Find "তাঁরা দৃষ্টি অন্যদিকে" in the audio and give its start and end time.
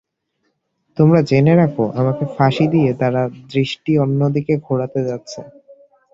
3.01-4.53